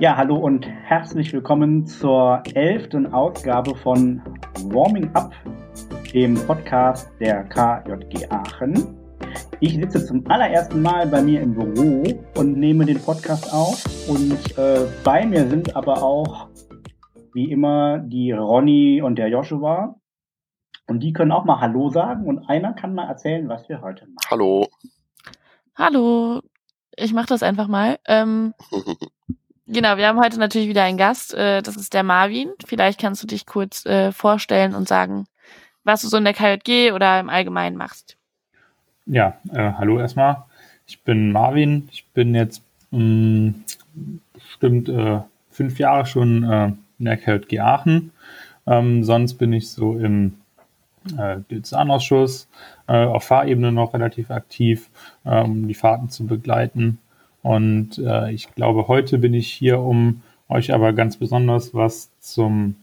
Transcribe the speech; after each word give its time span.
Ja, 0.00 0.16
hallo 0.16 0.36
und 0.36 0.66
herzlich 0.66 1.32
willkommen 1.32 1.86
zur 1.86 2.42
elften 2.54 3.12
Ausgabe 3.12 3.76
von 3.76 4.20
Warming 4.64 5.08
Up, 5.14 5.32
dem 6.12 6.34
Podcast 6.34 7.12
der 7.20 7.44
KJG 7.44 8.28
Aachen. 8.28 8.98
Ich 9.60 9.74
sitze 9.74 10.04
zum 10.04 10.28
allerersten 10.28 10.82
Mal 10.82 11.06
bei 11.06 11.22
mir 11.22 11.42
im 11.42 11.54
Büro 11.54 12.02
und 12.36 12.58
nehme 12.58 12.84
den 12.86 13.00
Podcast 13.00 13.52
auf. 13.52 13.84
Und 14.08 14.58
äh, 14.58 14.84
bei 15.04 15.24
mir 15.26 15.48
sind 15.48 15.76
aber 15.76 16.02
auch, 16.02 16.48
wie 17.32 17.52
immer, 17.52 17.98
die 17.98 18.32
Ronny 18.32 19.00
und 19.00 19.14
der 19.14 19.28
Joshua. 19.28 19.94
Und 20.88 21.04
die 21.04 21.12
können 21.12 21.30
auch 21.30 21.44
mal 21.44 21.60
Hallo 21.60 21.88
sagen 21.90 22.26
und 22.26 22.48
einer 22.48 22.72
kann 22.72 22.96
mal 22.96 23.08
erzählen, 23.08 23.48
was 23.48 23.68
wir 23.68 23.80
heute 23.80 24.06
machen. 24.06 24.28
Hallo. 24.28 24.66
Hallo. 25.76 26.40
Ich 26.96 27.12
mache 27.12 27.26
das 27.26 27.44
einfach 27.44 27.68
mal. 27.68 27.98
Ähm, 28.06 28.54
Genau, 29.74 29.96
wir 29.96 30.06
haben 30.06 30.20
heute 30.20 30.38
natürlich 30.38 30.68
wieder 30.68 30.84
einen 30.84 30.98
Gast. 30.98 31.34
Äh, 31.34 31.60
das 31.60 31.74
ist 31.74 31.94
der 31.94 32.04
Marvin. 32.04 32.50
Vielleicht 32.64 33.00
kannst 33.00 33.24
du 33.24 33.26
dich 33.26 33.44
kurz 33.44 33.84
äh, 33.86 34.12
vorstellen 34.12 34.72
und 34.72 34.86
sagen, 34.86 35.26
was 35.82 36.02
du 36.02 36.06
so 36.06 36.16
in 36.16 36.22
der 36.22 36.32
KJG 36.32 36.92
oder 36.92 37.18
im 37.18 37.28
Allgemeinen 37.28 37.76
machst. 37.76 38.16
Ja, 39.06 39.36
äh, 39.52 39.72
hallo 39.72 39.98
erstmal. 39.98 40.44
Ich 40.86 41.02
bin 41.02 41.32
Marvin. 41.32 41.88
Ich 41.90 42.06
bin 42.14 42.36
jetzt 42.36 42.62
mh, 42.92 43.54
bestimmt 44.32 44.88
äh, 44.88 45.18
fünf 45.50 45.80
Jahre 45.80 46.06
schon 46.06 46.44
in 46.98 47.04
der 47.04 47.16
KJG 47.16 47.58
Aachen. 47.58 48.12
Ähm, 48.68 49.02
sonst 49.02 49.34
bin 49.34 49.52
ich 49.52 49.70
so 49.70 49.98
im 49.98 50.36
äh, 51.18 51.38
Diözesanausschuss, 51.50 52.48
auf 52.86 53.24
Fahrebene 53.24 53.72
noch 53.72 53.94
relativ 53.94 54.30
aktiv, 54.30 54.90
um 55.24 55.66
die 55.66 55.74
Fahrten 55.74 56.10
zu 56.10 56.26
begleiten. 56.26 56.98
Und 57.44 57.98
äh, 57.98 58.32
ich 58.32 58.52
glaube, 58.54 58.88
heute 58.88 59.18
bin 59.18 59.34
ich 59.34 59.52
hier, 59.52 59.78
um 59.78 60.22
euch 60.48 60.72
aber 60.72 60.94
ganz 60.94 61.18
besonders 61.18 61.74
was 61.74 62.10
zum, 62.18 62.76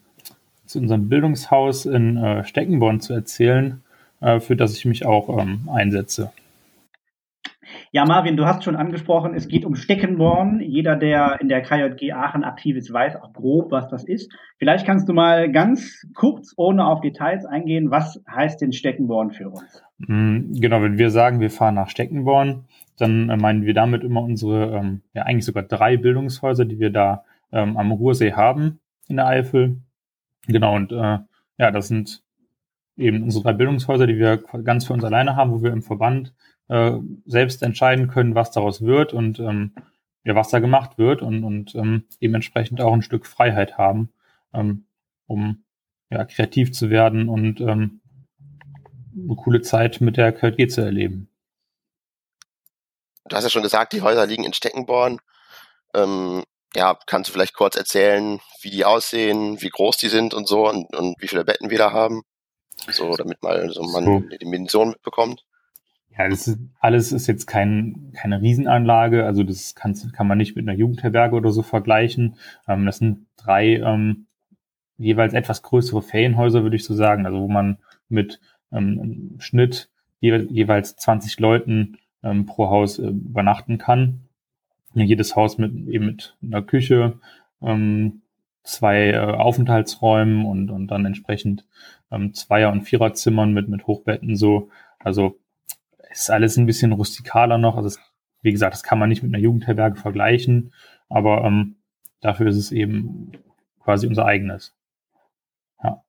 zu 0.67 0.77
unserem 0.77 1.09
Bildungshaus 1.09 1.87
in 1.87 2.15
äh, 2.17 2.43
Steckenborn 2.43 3.01
zu 3.01 3.13
erzählen, 3.13 3.81
äh, 4.21 4.39
für 4.39 4.55
das 4.55 4.77
ich 4.77 4.85
mich 4.85 5.03
auch 5.03 5.35
ähm, 5.35 5.67
einsetze. 5.73 6.31
Ja, 7.91 8.05
Marvin, 8.05 8.37
du 8.37 8.45
hast 8.45 8.63
schon 8.63 8.75
angesprochen, 8.75 9.33
es 9.33 9.47
geht 9.47 9.65
um 9.65 9.75
Steckenborn. 9.75 10.59
Jeder, 10.61 10.95
der 10.95 11.41
in 11.41 11.49
der 11.49 11.61
KJG 11.63 12.13
Aachen 12.13 12.43
aktiv 12.43 12.77
ist, 12.77 12.93
weiß 12.93 13.15
auch 13.15 13.33
grob, 13.33 13.71
was 13.71 13.89
das 13.89 14.03
ist. 14.03 14.31
Vielleicht 14.59 14.85
kannst 14.85 15.09
du 15.09 15.13
mal 15.13 15.51
ganz 15.51 16.05
kurz, 16.13 16.53
ohne 16.55 16.85
auf 16.85 17.01
Details 17.01 17.45
eingehen, 17.45 17.89
was 17.89 18.21
heißt 18.29 18.61
denn 18.61 18.73
Steckenborn 18.73 19.31
für 19.31 19.49
uns? 19.49 19.83
Mm, 19.97 20.53
genau, 20.53 20.81
wenn 20.83 20.99
wir 20.99 21.09
sagen, 21.09 21.39
wir 21.39 21.49
fahren 21.49 21.75
nach 21.75 21.89
Steckenborn, 21.89 22.65
dann 23.01 23.29
äh, 23.29 23.37
meinen 23.37 23.65
wir 23.65 23.73
damit 23.73 24.03
immer 24.03 24.21
unsere, 24.21 24.77
ähm, 24.77 25.01
ja 25.13 25.23
eigentlich 25.23 25.45
sogar 25.45 25.63
drei 25.63 25.97
Bildungshäuser, 25.97 26.65
die 26.65 26.79
wir 26.79 26.91
da 26.91 27.23
ähm, 27.51 27.77
am 27.77 27.91
Ruhrsee 27.91 28.33
haben 28.33 28.79
in 29.07 29.17
der 29.17 29.27
Eifel. 29.27 29.81
Genau, 30.47 30.75
und 30.75 30.91
äh, 30.91 31.19
ja, 31.57 31.71
das 31.71 31.87
sind 31.87 32.23
eben 32.97 33.23
unsere 33.23 33.43
drei 33.43 33.53
Bildungshäuser, 33.53 34.07
die 34.07 34.17
wir 34.17 34.37
ganz 34.37 34.85
für 34.85 34.93
uns 34.93 35.03
alleine 35.03 35.35
haben, 35.35 35.51
wo 35.51 35.63
wir 35.63 35.71
im 35.71 35.81
Verband 35.81 36.33
äh, 36.67 36.93
selbst 37.25 37.63
entscheiden 37.63 38.07
können, 38.07 38.35
was 38.35 38.51
daraus 38.51 38.81
wird 38.81 39.13
und 39.13 39.39
ähm, 39.39 39.73
ja, 40.23 40.35
was 40.35 40.49
da 40.49 40.59
gemacht 40.59 40.97
wird 40.97 41.21
und, 41.21 41.43
und 41.43 41.75
ähm, 41.75 42.03
dementsprechend 42.21 42.81
auch 42.81 42.93
ein 42.93 43.01
Stück 43.01 43.25
Freiheit 43.25 43.77
haben, 43.77 44.09
ähm, 44.53 44.85
um 45.25 45.63
ja, 46.09 46.25
kreativ 46.25 46.73
zu 46.73 46.89
werden 46.89 47.27
und 47.27 47.59
ähm, 47.61 48.01
eine 49.13 49.35
coole 49.35 49.61
Zeit 49.61 50.01
mit 50.01 50.17
der 50.17 50.31
KLG 50.31 50.67
zu 50.67 50.81
erleben. 50.81 51.30
Du 53.27 53.35
hast 53.35 53.43
ja 53.43 53.49
schon 53.49 53.63
gesagt, 53.63 53.93
die 53.93 54.01
Häuser 54.01 54.25
liegen 54.25 54.43
in 54.43 54.53
Steckenborn. 54.53 55.19
Ähm, 55.93 56.43
ja, 56.75 56.97
kannst 57.05 57.29
du 57.29 57.33
vielleicht 57.33 57.53
kurz 57.53 57.75
erzählen, 57.75 58.39
wie 58.61 58.69
die 58.69 58.85
aussehen, 58.85 59.61
wie 59.61 59.69
groß 59.69 59.97
die 59.97 60.09
sind 60.09 60.33
und 60.33 60.47
so 60.47 60.69
und, 60.69 60.95
und 60.95 61.21
wie 61.21 61.27
viele 61.27 61.43
Betten 61.43 61.69
wir 61.69 61.77
da 61.77 61.91
haben? 61.91 62.23
So, 62.89 63.15
damit 63.15 63.43
mal 63.43 63.69
so 63.71 63.83
man 63.83 64.05
so. 64.05 64.19
die 64.19 64.37
Dimension 64.37 64.89
mitbekommt. 64.89 65.43
Ja, 66.17 66.27
das 66.27 66.47
ist, 66.47 66.59
alles 66.79 67.11
ist 67.11 67.27
jetzt 67.27 67.45
kein, 67.45 68.11
keine 68.15 68.41
Riesenanlage, 68.41 69.25
also 69.25 69.43
das 69.43 69.75
kann, 69.75 69.95
kann 70.13 70.27
man 70.27 70.37
nicht 70.37 70.55
mit 70.55 70.67
einer 70.67 70.77
Jugendherberge 70.77 71.35
oder 71.35 71.51
so 71.51 71.61
vergleichen. 71.61 72.37
Ähm, 72.67 72.85
das 72.85 72.97
sind 72.97 73.27
drei 73.37 73.75
ähm, 73.75 74.27
jeweils 74.97 75.33
etwas 75.33 75.61
größere 75.61 76.01
Ferienhäuser, 76.01 76.63
würde 76.63 76.75
ich 76.75 76.83
so 76.83 76.93
sagen, 76.93 77.25
also 77.25 77.39
wo 77.39 77.47
man 77.47 77.79
mit 78.09 78.39
ähm, 78.71 79.37
Schnitt 79.39 79.89
je, 80.19 80.47
jeweils 80.49 80.95
20 80.97 81.39
Leuten 81.39 81.97
ähm, 82.23 82.45
pro 82.45 82.69
Haus 82.69 82.99
äh, 82.99 83.07
übernachten 83.07 83.77
kann. 83.77 84.21
Jedes 84.93 85.35
Haus 85.35 85.57
mit 85.57 85.73
eben 85.87 86.05
mit 86.05 86.37
einer 86.43 86.61
Küche, 86.61 87.19
ähm, 87.61 88.21
zwei 88.63 89.11
äh, 89.11 89.17
Aufenthaltsräumen 89.17 90.45
und, 90.45 90.69
und 90.69 90.87
dann 90.87 91.05
entsprechend 91.05 91.65
ähm, 92.11 92.33
Zweier- 92.33 92.71
und 92.71 92.81
Viererzimmern 92.81 93.53
mit, 93.53 93.69
mit 93.69 93.87
Hochbetten 93.87 94.35
so. 94.35 94.69
Also 94.99 95.39
ist 96.11 96.29
alles 96.29 96.57
ein 96.57 96.65
bisschen 96.65 96.91
rustikaler 96.91 97.57
noch. 97.57 97.77
Also 97.77 97.87
es, 97.87 97.99
wie 98.41 98.51
gesagt, 98.51 98.73
das 98.73 98.83
kann 98.83 98.99
man 98.99 99.09
nicht 99.09 99.23
mit 99.23 99.33
einer 99.33 99.41
Jugendherberge 99.41 99.95
vergleichen, 99.95 100.73
aber 101.09 101.43
ähm, 101.45 101.77
dafür 102.19 102.47
ist 102.47 102.57
es 102.57 102.71
eben 102.71 103.31
quasi 103.79 104.07
unser 104.07 104.25
eigenes. 104.25 104.75
Ja. 105.83 106.03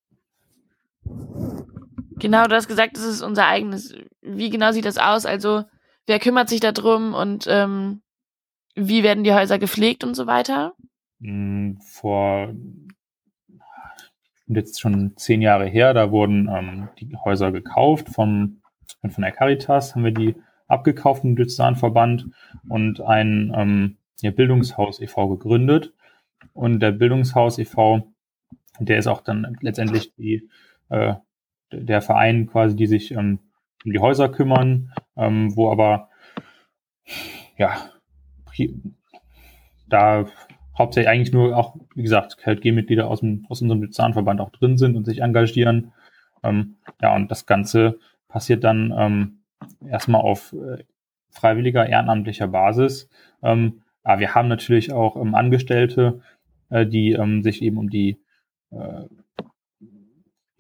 Genau, 2.16 2.46
du 2.46 2.54
hast 2.54 2.68
gesagt, 2.68 2.96
es 2.96 3.04
ist 3.04 3.22
unser 3.22 3.46
eigenes. 3.46 3.94
Wie 4.20 4.50
genau 4.50 4.72
sieht 4.72 4.84
das 4.84 4.98
aus? 4.98 5.24
Also 5.24 5.64
wer 6.06 6.18
kümmert 6.18 6.48
sich 6.48 6.60
darum 6.60 7.14
und 7.14 7.46
ähm, 7.48 8.02
wie 8.74 9.02
werden 9.02 9.24
die 9.24 9.32
Häuser 9.32 9.58
gepflegt 9.58 10.04
und 10.04 10.14
so 10.14 10.26
weiter? 10.26 10.74
Hm, 11.20 11.78
vor 11.80 12.54
jetzt 14.46 14.80
schon 14.80 15.16
zehn 15.16 15.42
Jahre 15.42 15.66
her, 15.66 15.94
da 15.94 16.10
wurden 16.10 16.48
ähm, 16.48 16.88
die 16.98 17.16
Häuser 17.24 17.52
gekauft 17.52 18.08
vom, 18.08 18.60
von 19.08 19.22
der 19.22 19.32
Caritas, 19.32 19.94
haben 19.94 20.04
wir 20.04 20.12
die 20.12 20.34
abgekauft 20.68 21.24
im 21.24 21.36
Diözesanverband 21.36 22.28
und 22.68 23.00
ein 23.00 23.52
ähm, 23.54 23.96
ja, 24.20 24.30
Bildungshaus 24.30 25.00
e.V. 25.00 25.28
gegründet. 25.28 25.92
Und 26.54 26.80
der 26.80 26.92
Bildungshaus 26.92 27.58
e.V., 27.58 28.12
der 28.78 28.98
ist 28.98 29.06
auch 29.06 29.20
dann 29.20 29.56
letztendlich 29.60 30.14
die, 30.16 30.48
äh, 30.88 31.14
der 31.70 32.02
Verein 32.02 32.46
quasi, 32.46 32.74
die 32.74 32.86
sich 32.86 33.12
ähm, 33.12 33.38
um 33.84 33.92
die 33.92 33.98
Häuser 33.98 34.28
kümmern, 34.28 34.92
ähm, 35.16 35.56
wo 35.56 35.70
aber 35.70 36.08
ja 37.56 37.76
da 39.88 40.26
hauptsächlich 40.76 41.08
eigentlich 41.08 41.32
nur 41.32 41.56
auch, 41.56 41.76
wie 41.94 42.02
gesagt, 42.02 42.38
KLG-Mitglieder 42.38 43.08
aus, 43.08 43.20
dem, 43.20 43.46
aus 43.48 43.62
unserem 43.62 43.90
Zahnverband 43.92 44.40
auch 44.40 44.50
drin 44.50 44.78
sind 44.78 44.96
und 44.96 45.04
sich 45.04 45.20
engagieren. 45.20 45.92
Ähm, 46.42 46.76
ja, 47.00 47.14
und 47.14 47.30
das 47.30 47.46
Ganze 47.46 47.98
passiert 48.28 48.64
dann 48.64 48.92
ähm, 48.96 49.38
erstmal 49.86 50.22
auf 50.22 50.54
äh, 50.54 50.84
freiwilliger, 51.30 51.86
ehrenamtlicher 51.86 52.48
Basis. 52.48 53.08
Ähm, 53.42 53.82
aber 54.02 54.20
wir 54.20 54.34
haben 54.34 54.48
natürlich 54.48 54.92
auch 54.92 55.16
ähm, 55.16 55.34
Angestellte, 55.34 56.20
äh, 56.70 56.86
die 56.86 57.12
ähm, 57.12 57.42
sich 57.42 57.62
eben 57.62 57.78
um 57.78 57.90
die 57.90 58.18
äh, 58.70 59.04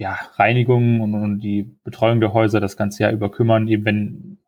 ja, 0.02 0.18
Reinigung 0.34 1.00
und, 1.00 1.14
und, 1.14 1.40
die 1.40 1.62
Betreuung 1.84 2.18
der 2.20 2.34
Häuser 2.34 2.60
das 2.60 2.76
ganze 2.76 3.04
Jahr 3.04 3.12
über 3.12 3.30
kümmern, 3.30 3.68
eben 3.68 3.84
wenn, 3.84 4.38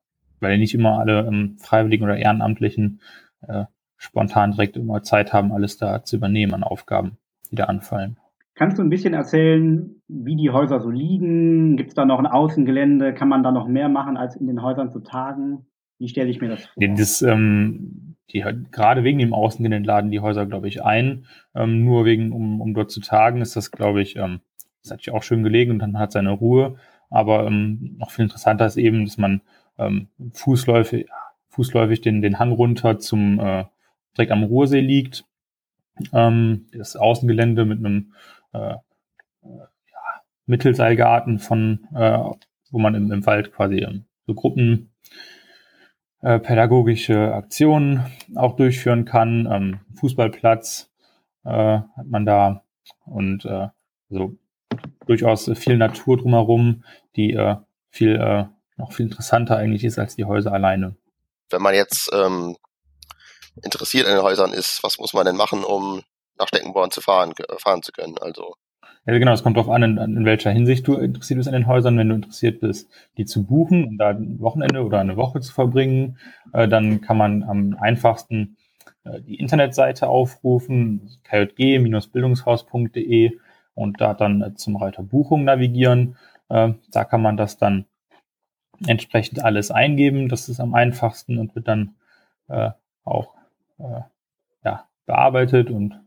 weil 0.40 0.58
nicht 0.58 0.74
immer 0.74 0.98
alle 0.98 1.26
ähm, 1.26 1.56
Freiwilligen 1.58 2.02
oder 2.02 2.16
Ehrenamtlichen 2.16 3.00
äh, 3.46 3.64
spontan 3.96 4.50
direkt 4.50 4.76
immer 4.76 5.02
Zeit 5.02 5.32
haben, 5.32 5.52
alles 5.52 5.78
da 5.78 6.02
zu 6.02 6.16
übernehmen 6.16 6.54
an 6.54 6.64
Aufgaben, 6.64 7.18
die 7.50 7.56
da 7.56 7.64
anfallen. 7.64 8.18
Kannst 8.56 8.78
du 8.78 8.82
ein 8.82 8.90
bisschen 8.90 9.14
erzählen, 9.14 10.02
wie 10.08 10.36
die 10.36 10.50
Häuser 10.50 10.80
so 10.80 10.90
liegen? 10.90 11.76
Gibt 11.76 11.90
es 11.90 11.94
da 11.94 12.04
noch 12.04 12.18
ein 12.18 12.26
Außengelände? 12.26 13.14
Kann 13.14 13.28
man 13.28 13.42
da 13.42 13.52
noch 13.52 13.68
mehr 13.68 13.88
machen, 13.88 14.16
als 14.16 14.36
in 14.36 14.48
den 14.48 14.62
Häusern 14.62 14.90
zu 14.90 15.00
tagen? 15.00 15.66
Wie 15.98 16.08
stelle 16.08 16.30
ich 16.30 16.40
mir 16.40 16.48
das 16.48 16.66
vor? 16.66 16.82
Das, 16.96 17.22
ähm, 17.22 18.16
die, 18.32 18.44
gerade 18.72 19.04
wegen 19.04 19.18
dem 19.18 19.34
Außengelände 19.34 19.86
laden 19.86 20.10
die 20.10 20.20
Häuser, 20.20 20.46
glaube 20.46 20.66
ich, 20.66 20.84
ein. 20.84 21.26
Ähm, 21.54 21.84
nur 21.84 22.04
wegen, 22.04 22.32
um, 22.32 22.60
um 22.60 22.74
dort 22.74 22.90
zu 22.90 23.00
tagen, 23.00 23.40
ist 23.40 23.54
das, 23.54 23.70
glaube 23.70 24.02
ich, 24.02 24.16
ähm, 24.16 24.40
ist 24.84 24.90
natürlich 24.90 25.16
auch 25.16 25.22
schön 25.22 25.42
gelegen 25.42 25.72
und 25.72 25.78
dann 25.80 25.98
hat 25.98 26.12
seine 26.12 26.30
Ruhe. 26.30 26.76
Aber 27.10 27.46
ähm, 27.46 27.96
noch 27.98 28.10
viel 28.10 28.24
interessanter 28.24 28.66
ist 28.66 28.76
eben, 28.76 29.04
dass 29.04 29.18
man 29.18 29.40
ähm, 29.78 30.08
fußläufig, 30.32 31.08
fußläufig 31.48 32.00
den, 32.00 32.22
den 32.22 32.38
Hang 32.38 32.52
runter 32.52 32.98
zum 32.98 33.40
äh, 33.40 33.64
direkt 34.16 34.32
am 34.32 34.44
Ruhrsee 34.44 34.80
liegt. 34.80 35.24
Ähm, 36.12 36.66
das 36.72 36.96
Außengelände 36.96 37.64
mit 37.64 37.78
einem 37.78 38.12
äh, 38.52 38.74
ja, 39.42 39.62
Mittelseilgarten 40.46 41.38
von, 41.38 41.86
äh, 41.94 42.18
wo 42.70 42.78
man 42.78 42.94
im, 42.94 43.10
im 43.10 43.24
Wald 43.26 43.52
quasi 43.52 43.78
ähm, 43.78 44.04
so 44.26 44.34
Gruppen 44.34 44.90
äh, 46.20 46.38
pädagogische 46.38 47.32
Aktionen 47.34 48.04
auch 48.34 48.56
durchführen 48.56 49.04
kann. 49.04 49.48
Ähm, 49.50 49.80
Fußballplatz 49.94 50.90
äh, 51.44 51.50
hat 51.50 52.06
man 52.06 52.26
da 52.26 52.64
und 53.06 53.44
äh, 53.44 53.68
so 54.08 54.36
durchaus 55.06 55.50
viel 55.54 55.76
Natur 55.76 56.18
drumherum, 56.18 56.84
die 57.16 57.32
äh, 57.32 57.56
viel 57.90 58.16
äh, 58.16 58.44
noch 58.76 58.92
viel 58.92 59.06
interessanter 59.06 59.56
eigentlich 59.56 59.84
ist 59.84 59.98
als 59.98 60.16
die 60.16 60.24
Häuser 60.24 60.52
alleine. 60.52 60.96
Wenn 61.50 61.62
man 61.62 61.74
jetzt 61.74 62.10
ähm, 62.12 62.56
interessiert 63.62 64.06
an 64.06 64.14
den 64.14 64.22
Häusern 64.22 64.52
ist, 64.52 64.82
was 64.82 64.98
muss 64.98 65.14
man 65.14 65.26
denn 65.26 65.36
machen, 65.36 65.64
um 65.64 66.02
nach 66.38 66.48
Steckenborn 66.48 66.90
zu 66.90 67.00
fahren, 67.00 67.32
fahren 67.58 67.82
zu 67.82 67.92
können. 67.92 68.18
Also 68.18 68.54
ja, 69.06 69.18
genau, 69.18 69.32
es 69.32 69.42
kommt 69.42 69.58
darauf 69.58 69.70
an, 69.70 69.82
in, 69.82 69.98
in, 69.98 70.24
welcher 70.24 70.50
Hinsicht 70.50 70.86
du 70.86 70.94
interessiert 70.94 71.36
bist 71.36 71.48
an 71.48 71.52
den 71.52 71.66
Häusern. 71.66 71.98
Wenn 71.98 72.08
du 72.08 72.14
interessiert 72.14 72.60
bist, 72.60 72.88
die 73.18 73.26
zu 73.26 73.44
buchen 73.44 73.84
und 73.84 73.98
da 73.98 74.08
ein 74.10 74.40
Wochenende 74.40 74.82
oder 74.82 75.00
eine 75.00 75.16
Woche 75.16 75.40
zu 75.40 75.52
verbringen, 75.52 76.18
äh, 76.54 76.66
dann 76.66 77.02
kann 77.02 77.18
man 77.18 77.42
am 77.42 77.76
einfachsten 77.78 78.56
äh, 79.04 79.20
die 79.20 79.34
Internetseite 79.34 80.08
aufrufen, 80.08 81.10
kjg-bildungshaus.de 81.24 83.38
und 83.74 84.00
da 84.00 84.14
dann 84.14 84.42
äh, 84.42 84.54
zum 84.54 84.76
Reiter 84.76 85.02
Buchung 85.02 85.44
navigieren. 85.44 86.16
Äh, 86.48 86.74
da 86.90 87.04
kann 87.04 87.22
man 87.22 87.36
das 87.36 87.58
dann 87.58 87.86
entsprechend 88.86 89.44
alles 89.44 89.70
eingeben. 89.70 90.28
Das 90.28 90.48
ist 90.48 90.60
am 90.60 90.74
einfachsten 90.74 91.38
und 91.38 91.54
wird 91.54 91.68
dann 91.68 91.94
äh, 92.48 92.70
auch 93.04 93.34
äh, 93.78 94.00
ja, 94.64 94.84
bearbeitet 95.06 95.70
und 95.70 96.00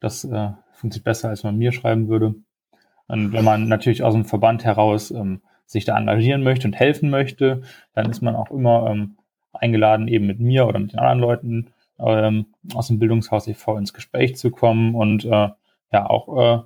das 0.00 0.26
funktioniert 0.72 1.04
besser, 1.04 1.28
als 1.28 1.44
man 1.44 1.56
mir 1.56 1.70
schreiben 1.70 2.08
würde. 2.08 2.34
Und 3.06 3.32
wenn 3.32 3.44
man 3.44 3.68
natürlich 3.68 4.02
aus 4.02 4.14
dem 4.14 4.24
Verband 4.24 4.64
heraus 4.64 5.12
ähm, 5.12 5.42
sich 5.64 5.84
da 5.84 5.96
engagieren 5.96 6.42
möchte 6.42 6.66
und 6.66 6.74
helfen 6.74 7.08
möchte, 7.08 7.62
dann 7.94 8.10
ist 8.10 8.20
man 8.20 8.34
auch 8.34 8.50
immer 8.50 8.90
ähm, 8.90 9.16
eingeladen, 9.52 10.08
eben 10.08 10.26
mit 10.26 10.40
mir 10.40 10.66
oder 10.66 10.78
mit 10.80 10.92
den 10.92 10.98
anderen 10.98 11.20
Leuten 11.20 11.72
ähm, 11.98 12.46
aus 12.74 12.88
dem 12.88 12.98
Bildungshaus 12.98 13.46
e.V. 13.46 13.76
ins 13.76 13.92
Gespräch 13.92 14.36
zu 14.36 14.50
kommen 14.50 14.94
und 14.94 15.24
äh, 15.24 15.48
ja 15.92 16.06
auch 16.08 16.38
äh, 16.38 16.62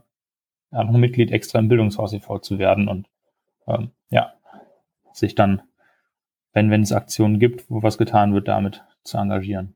ja, 0.77 0.85
noch 0.85 0.99
Mitglied 0.99 1.31
extra 1.31 1.59
im 1.59 1.69
Bildungshaus 1.69 2.13
e.V. 2.13 2.39
zu 2.39 2.59
werden 2.59 2.89
und 2.89 3.09
ähm, 3.67 3.93
ja, 4.11 4.35
sich 5.13 5.35
dann, 5.35 5.63
wenn, 6.53 6.71
wenn 6.71 6.83
es 6.83 6.93
Aktionen 6.93 7.39
gibt, 7.39 7.71
wo 7.71 7.83
was 7.83 7.99
getan 7.99 8.35
wird, 8.35 8.49
damit 8.49 8.85
zu 9.03 9.17
engagieren. 9.17 9.75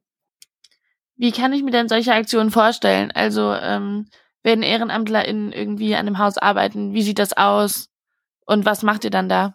Wie 1.16 1.32
kann 1.32 1.52
ich 1.52 1.62
mir 1.62 1.70
denn 1.70 1.88
solche 1.88 2.12
Aktionen 2.12 2.50
vorstellen? 2.50 3.10
Also 3.12 3.52
ähm, 3.54 4.06
wenn 4.42 4.62
EhrenamtlerInnen 4.62 5.52
irgendwie 5.52 5.94
an 5.94 6.06
dem 6.06 6.18
Haus 6.18 6.38
arbeiten? 6.38 6.94
Wie 6.94 7.02
sieht 7.02 7.18
das 7.18 7.36
aus? 7.36 7.90
Und 8.46 8.64
was 8.64 8.82
macht 8.82 9.04
ihr 9.04 9.10
dann 9.10 9.28
da? 9.28 9.54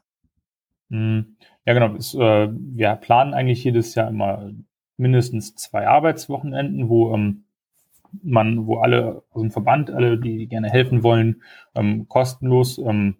Hm, 0.90 1.38
ja, 1.66 1.74
genau. 1.74 1.96
Es, 1.96 2.14
äh, 2.14 2.50
wir 2.52 2.96
planen 2.96 3.34
eigentlich 3.34 3.64
jedes 3.64 3.96
Jahr 3.96 4.10
immer 4.10 4.52
mindestens 4.98 5.56
zwei 5.56 5.88
Arbeitswochenenden, 5.88 6.90
wo 6.90 7.14
ähm, 7.14 7.45
man, 8.24 8.68
wo 8.68 8.78
alle 8.78 9.24
aus 9.32 9.42
dem 9.42 9.52
Verband, 9.52 9.90
alle, 9.90 10.18
die 10.18 10.48
gerne 10.48 10.70
helfen 10.70 11.04
wollen, 11.04 11.42
ähm, 11.76 12.08
kostenlos 12.08 12.78
ähm, 12.78 13.16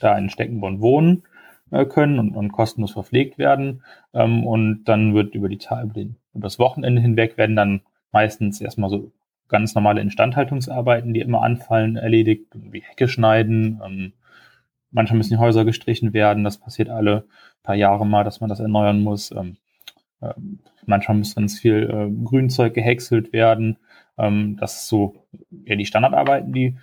da 0.00 0.16
in 0.16 0.30
Steckenborn 0.30 0.80
wohnen 0.80 1.24
äh, 1.70 1.84
können 1.84 2.18
und, 2.18 2.36
und 2.36 2.52
kostenlos 2.52 2.92
verpflegt 2.92 3.38
werden. 3.38 3.82
Ähm, 4.14 4.46
und 4.46 4.84
dann 4.84 5.14
wird 5.14 5.34
über 5.34 5.48
die 5.48 5.58
über, 5.58 5.92
den, 5.94 6.16
über 6.34 6.44
das 6.44 6.58
Wochenende 6.58 7.00
hinweg 7.00 7.36
werden 7.36 7.56
dann 7.56 7.80
meistens 8.12 8.60
erstmal 8.60 8.90
so 8.90 9.12
ganz 9.48 9.74
normale 9.74 10.00
Instandhaltungsarbeiten, 10.00 11.12
die 11.12 11.20
immer 11.20 11.42
anfallen, 11.42 11.96
erledigt, 11.96 12.46
wie 12.54 12.82
Hecke 12.82 13.08
schneiden. 13.08 13.80
Ähm, 13.84 14.12
manchmal 14.90 15.18
müssen 15.18 15.34
die 15.34 15.40
Häuser 15.40 15.64
gestrichen 15.64 16.12
werden. 16.12 16.44
Das 16.44 16.58
passiert 16.58 16.88
alle 16.88 17.24
paar 17.62 17.74
Jahre 17.74 18.06
mal, 18.06 18.24
dass 18.24 18.40
man 18.40 18.48
das 18.48 18.60
erneuern 18.60 19.00
muss. 19.00 19.32
Ähm, 19.32 19.56
äh, 20.20 20.34
manchmal 20.86 21.18
muss 21.18 21.34
ganz 21.34 21.58
viel 21.58 21.88
äh, 21.90 22.24
Grünzeug 22.24 22.74
gehäckselt 22.74 23.32
werden. 23.32 23.76
Ähm, 24.20 24.56
das 24.58 24.82
ist 24.82 24.88
so 24.88 25.14
ja, 25.64 25.76
die 25.76 25.86
Standardarbeiten, 25.86 26.52
die 26.52 26.76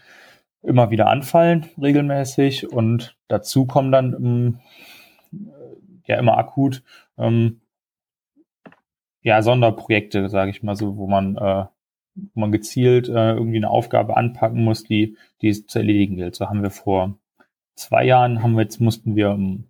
immer 0.64 0.92
wieder 0.92 1.08
anfallen, 1.08 1.68
regelmäßig. 1.82 2.72
Und 2.72 3.18
dazu 3.28 3.66
kommen 3.66 3.92
dann 3.92 4.14
ähm, 4.14 4.60
ja 6.06 6.18
immer 6.18 6.38
akut 6.38 6.84
ähm, 7.18 7.62
ja, 9.22 9.42
Sonderprojekte, 9.42 10.30
sage 10.30 10.52
ich 10.52 10.64
mal 10.64 10.76
so, 10.76 10.98
wo 10.98 11.08
man 11.08 11.36
äh, 11.38 11.66
wo 12.34 12.40
man 12.40 12.52
gezielt 12.52 13.08
äh, 13.10 13.34
irgendwie 13.34 13.58
eine 13.58 13.70
Aufgabe 13.70 14.18
anpacken 14.18 14.64
muss, 14.64 14.84
die, 14.84 15.18
die 15.42 15.50
es 15.50 15.68
zu 15.68 15.80
erledigen 15.80 16.16
gilt. 16.16 16.36
So 16.36 16.50
haben 16.50 16.64
wir 16.64 16.72
vor 16.72 17.18
zwei 17.76 18.06
Jahren, 18.06 18.42
haben 18.42 18.54
wir 18.54 18.64
jetzt, 18.64 18.80
mussten 18.80 19.16
wir, 19.16 19.30
ähm, 19.30 19.66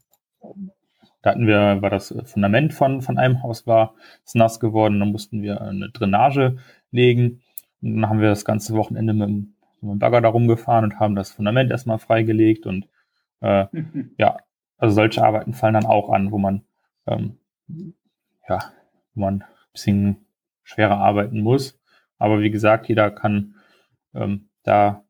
da 1.22 1.32
hatten 1.32 1.48
wir, 1.48 1.82
war 1.82 1.90
das 1.90 2.16
Fundament 2.26 2.74
von, 2.74 3.02
von 3.02 3.18
einem 3.18 3.44
Haus 3.44 3.68
war, 3.68 3.96
ist 4.24 4.36
nass 4.36 4.60
geworden, 4.60 5.00
dann 5.00 5.12
mussten 5.12 5.42
wir 5.42 5.62
eine 5.62 5.90
Drainage 5.90 6.58
legen. 6.92 7.42
Und 7.96 8.02
dann 8.02 8.10
haben 8.10 8.22
wir 8.22 8.30
das 8.30 8.46
ganze 8.46 8.74
Wochenende 8.74 9.14
mit 9.14 9.28
dem, 9.28 9.54
mit 9.82 9.92
dem 9.92 10.00
Bagger 10.00 10.22
da 10.22 10.30
rumgefahren 10.30 10.86
und 10.86 11.00
haben 11.00 11.16
das 11.16 11.32
Fundament 11.32 11.72
erstmal 11.72 12.00
freigelegt 12.00 12.66
und 12.66 12.88
äh, 13.42 13.66
ja, 14.18 14.38
also 14.78 14.96
solche 14.96 15.24
Arbeiten 15.24 15.54
fallen 15.54 15.74
dann 15.74 15.86
auch 15.86 16.10
an, 16.10 16.32
wo 16.32 16.38
man 16.38 16.64
ähm, 17.08 17.38
ja, 18.48 18.60
wo 19.14 19.22
man 19.22 19.42
ein 19.42 19.46
bisschen 19.74 20.26
schwerer 20.64 20.98
arbeiten 20.98 21.42
muss. 21.42 21.80
Aber 22.18 22.42
wie 22.42 22.52
gesagt, 22.52 22.88
jeder 22.88 23.12
kann 23.12 23.56
ähm, 24.14 24.50
da 24.64 25.04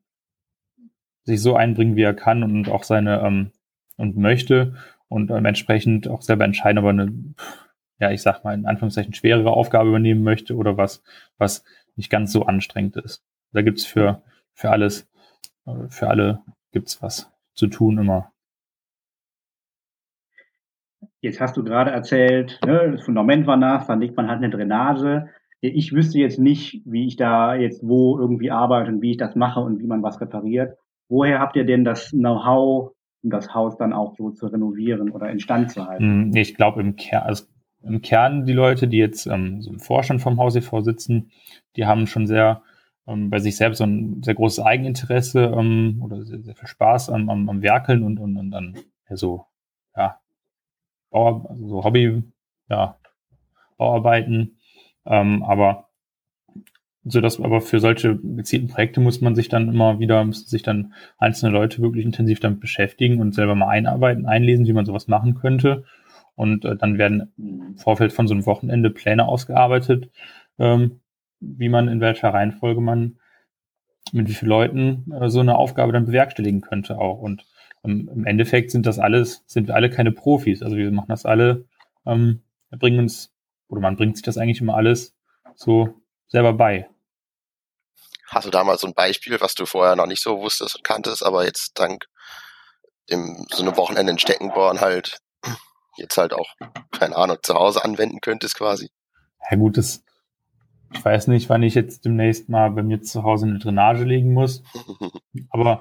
sich 1.24 1.42
so 1.42 1.56
einbringen, 1.56 1.96
wie 1.96 2.02
er 2.02 2.14
kann 2.14 2.42
und 2.42 2.68
auch 2.68 2.84
seine 2.84 3.20
ähm, 3.20 3.52
und 3.96 4.16
möchte 4.16 4.74
und 5.08 5.30
ähm, 5.30 5.44
entsprechend 5.44 6.08
auch 6.08 6.22
selber 6.22 6.44
entscheiden, 6.44 6.78
ob 6.78 6.84
er 6.84 6.90
eine, 6.90 7.34
ja, 7.98 8.10
ich 8.10 8.22
sag 8.22 8.44
mal, 8.44 8.54
in 8.54 8.66
Anführungszeichen 8.66 9.14
schwerere 9.14 9.50
Aufgabe 9.50 9.88
übernehmen 9.88 10.22
möchte 10.22 10.56
oder 10.56 10.76
was, 10.76 11.02
was 11.36 11.64
nicht 11.98 12.10
ganz 12.10 12.32
so 12.32 12.46
anstrengend 12.46 12.96
ist. 12.96 13.22
Da 13.52 13.62
gibt's 13.62 13.84
für, 13.84 14.22
für 14.54 14.70
alles, 14.70 15.06
für 15.88 16.08
alle 16.08 16.42
gibt's 16.72 17.02
was 17.02 17.30
zu 17.54 17.66
tun 17.66 17.98
immer. 17.98 18.32
Jetzt 21.20 21.40
hast 21.40 21.56
du 21.56 21.64
gerade 21.64 21.90
erzählt, 21.90 22.58
ne, 22.64 22.92
das 22.92 23.04
Fundament 23.04 23.46
war 23.46 23.56
nass, 23.56 23.86
dann 23.86 24.00
legt 24.00 24.16
man 24.16 24.28
halt 24.28 24.38
eine 24.38 24.50
Drainage 24.50 25.28
ich 25.60 25.92
wüsste 25.92 26.18
jetzt 26.18 26.38
nicht, 26.38 26.82
wie 26.84 27.06
ich 27.06 27.16
da 27.16 27.54
jetzt 27.54 27.86
wo 27.86 28.18
irgendwie 28.18 28.50
arbeite 28.50 28.90
und 28.90 29.02
wie 29.02 29.12
ich 29.12 29.16
das 29.16 29.34
mache 29.34 29.60
und 29.60 29.80
wie 29.80 29.86
man 29.86 30.02
was 30.02 30.20
repariert. 30.20 30.76
Woher 31.08 31.40
habt 31.40 31.56
ihr 31.56 31.64
denn 31.64 31.84
das 31.84 32.10
Know-how, 32.10 32.92
um 33.22 33.30
das 33.30 33.54
Haus 33.54 33.76
dann 33.76 33.92
auch 33.92 34.14
so 34.16 34.30
zu 34.30 34.46
renovieren 34.46 35.10
oder 35.10 35.30
instand 35.30 35.70
zu 35.70 35.86
halten? 35.86 36.32
Hm, 36.32 36.36
ich 36.36 36.54
glaube 36.54 36.80
im 36.80 36.96
Kern, 36.96 37.24
also 37.24 37.44
im 37.82 38.02
Kern 38.02 38.44
die 38.44 38.52
Leute, 38.52 38.88
die 38.88 38.98
jetzt 38.98 39.26
ähm, 39.26 39.62
so 39.62 39.70
im 39.70 39.80
Vorstand 39.80 40.20
vom 40.20 40.38
e.V. 40.38 40.80
sitzen, 40.80 41.30
die 41.76 41.86
haben 41.86 42.06
schon 42.06 42.26
sehr 42.26 42.62
ähm, 43.06 43.30
bei 43.30 43.38
sich 43.38 43.56
selbst 43.56 43.78
so 43.78 43.84
ein 43.84 44.22
sehr 44.22 44.34
großes 44.34 44.64
Eigeninteresse 44.64 45.52
ähm, 45.56 46.00
oder 46.02 46.24
sehr, 46.24 46.40
sehr, 46.42 46.54
viel 46.54 46.68
Spaß 46.68 47.10
am, 47.10 47.28
am, 47.30 47.48
am 47.48 47.62
Werkeln 47.62 48.02
und, 48.02 48.18
und, 48.18 48.36
und 48.36 48.50
dann 48.50 48.76
ja, 49.08 49.16
so, 49.16 49.46
ja, 49.96 50.20
Bauer, 51.10 51.48
also 51.48 51.68
so 51.68 51.84
Hobby, 51.84 52.22
ja, 52.68 52.98
Bauarbeiten 53.76 54.58
ähm, 55.08 55.42
aber 55.42 55.88
so 57.04 57.20
dass 57.20 57.40
aber 57.40 57.62
für 57.62 57.80
solche 57.80 58.16
gezielten 58.16 58.68
Projekte 58.68 59.00
muss 59.00 59.22
man 59.22 59.34
sich 59.34 59.48
dann 59.48 59.68
immer 59.68 59.98
wieder, 59.98 60.22
müssen 60.24 60.46
sich 60.46 60.62
dann 60.62 60.92
einzelne 61.16 61.52
Leute 61.52 61.80
wirklich 61.80 62.04
intensiv 62.04 62.40
damit 62.40 62.60
beschäftigen 62.60 63.20
und 63.20 63.34
selber 63.34 63.54
mal 63.54 63.68
einarbeiten, 63.68 64.26
einlesen, 64.26 64.66
wie 64.66 64.74
man 64.74 64.84
sowas 64.84 65.08
machen 65.08 65.34
könnte. 65.34 65.84
Und 66.38 66.64
äh, 66.64 66.76
dann 66.76 66.98
werden 66.98 67.32
im 67.36 67.76
Vorfeld 67.78 68.12
von 68.12 68.28
so 68.28 68.34
einem 68.34 68.46
Wochenende 68.46 68.90
Pläne 68.90 69.26
ausgearbeitet, 69.26 70.08
ähm, 70.60 71.00
wie 71.40 71.68
man 71.68 71.88
in 71.88 72.00
welcher 72.00 72.32
Reihenfolge 72.32 72.80
man 72.80 73.18
mit 74.12 74.28
wie 74.28 74.34
vielen 74.34 74.48
Leuten 74.48 75.12
äh, 75.12 75.28
so 75.30 75.40
eine 75.40 75.56
Aufgabe 75.56 75.92
dann 75.92 76.06
bewerkstelligen 76.06 76.60
könnte 76.60 76.96
auch. 76.96 77.18
Und 77.18 77.44
ähm, 77.82 78.08
im 78.14 78.24
Endeffekt 78.24 78.70
sind 78.70 78.86
das 78.86 79.00
alles, 79.00 79.42
sind 79.48 79.66
wir 79.66 79.74
alle 79.74 79.90
keine 79.90 80.12
Profis. 80.12 80.62
Also 80.62 80.76
wir 80.76 80.92
machen 80.92 81.08
das 81.08 81.26
alle, 81.26 81.64
ähm, 82.06 82.42
bringen 82.70 83.00
uns 83.00 83.34
oder 83.66 83.80
man 83.80 83.96
bringt 83.96 84.16
sich 84.16 84.24
das 84.24 84.38
eigentlich 84.38 84.60
immer 84.60 84.76
alles 84.76 85.16
so 85.56 86.00
selber 86.28 86.52
bei. 86.52 86.88
Hast 88.28 88.46
du 88.46 88.50
da 88.50 88.62
mal 88.62 88.78
so 88.78 88.86
ein 88.86 88.94
Beispiel, 88.94 89.40
was 89.40 89.56
du 89.56 89.66
vorher 89.66 89.96
noch 89.96 90.06
nicht 90.06 90.22
so 90.22 90.38
wusstest 90.38 90.76
und 90.76 90.84
kanntest, 90.84 91.26
aber 91.26 91.44
jetzt 91.44 91.80
dank 91.80 92.06
dem, 93.10 93.44
so 93.50 93.64
einem 93.64 93.76
Wochenende 93.76 94.12
in 94.12 94.20
Steckenborn 94.20 94.80
halt 94.80 95.18
jetzt 95.98 96.16
halt 96.16 96.32
auch, 96.32 96.54
keine 96.90 97.16
Ahnung, 97.16 97.38
zu 97.42 97.54
Hause 97.54 97.84
anwenden 97.84 98.20
könntest 98.20 98.56
quasi? 98.56 98.90
Ja 99.50 99.56
gut, 99.56 99.76
das, 99.76 100.04
ich 100.92 101.04
weiß 101.04 101.28
nicht, 101.28 101.48
wann 101.48 101.62
ich 101.62 101.74
jetzt 101.74 102.04
demnächst 102.04 102.48
mal 102.48 102.70
bei 102.70 102.82
mir 102.82 103.02
zu 103.02 103.22
Hause 103.22 103.46
eine 103.46 103.58
Drainage 103.58 104.04
legen 104.04 104.32
muss. 104.32 104.62
Aber 105.50 105.80